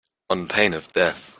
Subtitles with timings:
[0.31, 1.27] On pain of death.